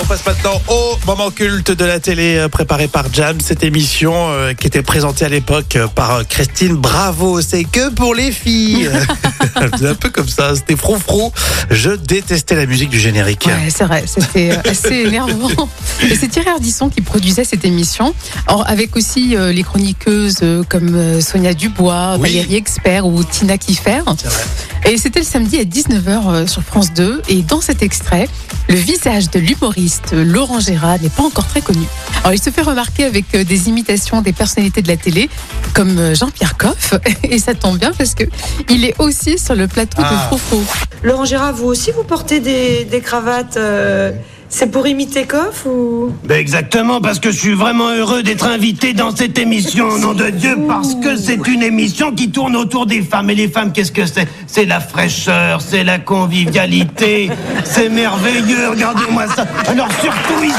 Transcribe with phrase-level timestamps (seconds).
[0.00, 3.40] on passe maintenant au moment culte de la télé euh, préparé par Jam.
[3.40, 7.40] Cette émission euh, qui était présentée à l'époque euh, par Christine Bravo.
[7.40, 8.88] C'est que pour les filles.
[9.78, 10.54] C'est un peu comme ça.
[10.54, 11.32] C'était froufrou.
[11.70, 13.46] Je détestais la musique du générique.
[13.46, 15.68] Ouais, c'est vrai, c'était assez énervant.
[16.02, 18.14] Et c'est Thierry Ardisson qui produisait cette émission,
[18.66, 22.30] avec aussi euh, les chroniqueuses euh, comme Sonia Dubois, Oui.
[22.30, 24.02] Valérie Expert ou Tina Kiffer.
[24.18, 24.92] C'est vrai.
[24.92, 27.22] Et c'était le samedi à 19h sur France 2.
[27.28, 28.28] Et dans cet extrait,
[28.68, 31.84] le visage de l'humoriste Laurent Gérard n'est pas encore très connu.
[32.22, 35.28] Alors, il se fait remarquer avec euh, des imitations des personnalités de la télé,
[35.74, 36.94] comme euh, Jean-Pierre Coff.
[37.22, 38.24] Et ça tombe bien parce que
[38.68, 40.12] il est aussi sur le plateau Ah.
[40.12, 40.62] de Froufrou.
[41.02, 44.12] Laurent Gérard, vous aussi, vous portez des, des cravates euh,
[44.52, 46.12] C'est pour imiter Coff ou?
[46.24, 50.28] Ben exactement, parce que je suis vraiment heureux d'être invité dans cette émission, nom de
[50.28, 53.30] Dieu, parce que c'est une émission qui tourne autour des femmes.
[53.30, 54.26] Et les femmes, qu'est-ce que c'est?
[54.48, 57.30] C'est la fraîcheur, c'est la convivialité,
[57.64, 59.46] c'est merveilleux, regardez-moi ça.
[59.68, 60.54] Alors surtout ici,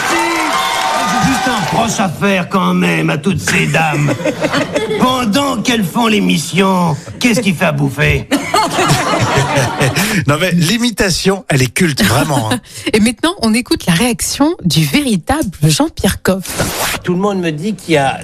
[1.12, 4.14] j'ai juste un proche à faire quand même à toutes ces dames.
[5.02, 8.30] Pendant qu'elles font l'émission, qu'est-ce qui fait à bouffer?
[10.28, 12.52] Non mais l'imitation, elle est culte vraiment.
[12.52, 12.60] hein.
[12.94, 17.00] Et maintenant, on écoute la réaction du véritable Jean-Pierre Coff.
[17.04, 18.20] Tout le monde me dit qu'il y a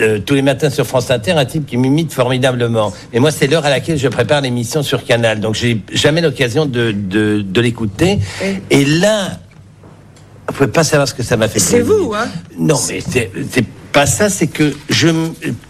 [0.00, 2.92] euh, tous les matins sur France Inter un type qui m'imite formidablement.
[3.12, 5.40] Et moi, c'est l'heure à laquelle je prépare l'émission sur Canal.
[5.40, 8.18] Donc, j'ai jamais l'occasion de, de, de l'écouter.
[8.70, 9.38] Et là,
[10.48, 11.58] vous pouvez pas savoir ce que ça m'a fait.
[11.58, 12.26] C'est vous, hein
[12.58, 14.28] Non, mais c'est c'est pas ça.
[14.30, 15.08] C'est que je,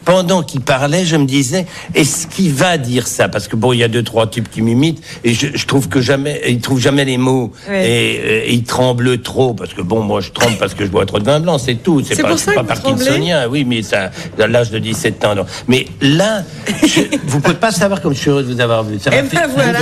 [0.05, 3.29] pendant qu'il parlait, je me disais, est-ce qu'il va dire ça?
[3.29, 5.89] Parce que bon, il y a deux trois types qui m'imitent et je, je trouve
[5.89, 9.83] que jamais, ils trouvent jamais les mots et, euh, et ils tremblent trop parce que
[9.83, 12.03] bon, moi je tremble parce que je bois trop de vin blanc, c'est tout.
[12.05, 15.35] C'est pas, pas parkinsonien, oui, mais ça, à l'âge de 17 ans.
[15.35, 15.47] non.
[15.69, 16.43] Mais là,
[16.87, 18.99] je, vous pouvez pas savoir comme je suis heureux de vous avoir vu.
[18.99, 19.79] Ça Eh m'a fait ben voilà.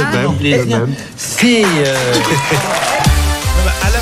[1.16, 1.94] C'est euh,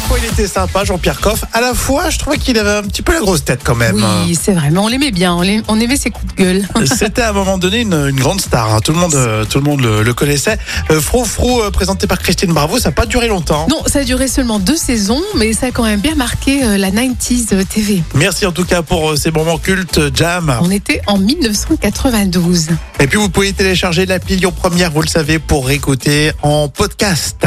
[0.07, 1.45] fois il était sympa, Jean-Pierre Coff.
[1.53, 3.97] À la fois, je trouvais qu'il avait un petit peu la grosse tête quand même.
[4.25, 6.69] Oui, c'est vrai, mais on l'aimait bien, on, aimait ses coups de gueule.
[6.97, 8.73] C'était à un moment donné une, une grande star.
[8.75, 8.81] hein.
[8.81, 10.59] Tout le monde, euh, tout le monde le, le connaissait.
[10.91, 13.67] Euh, euh, présenté par Christine Bravo, ça n'a pas duré longtemps.
[13.69, 16.77] Non, ça a duré seulement deux saisons, mais ça a quand même bien marqué euh,
[16.77, 18.03] la 90s TV.
[18.15, 20.57] Merci en tout cas pour euh, ces moments cultes, Jam.
[20.61, 22.69] On était en 1992.
[23.01, 27.47] Et puis vous pouvez télécharger l'appli Lyon Première, vous le savez, pour écouter en podcast.